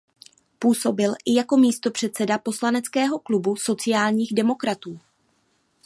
[0.59, 4.99] Působil i jako místopředseda poslaneckého klubu sociálních demokratů.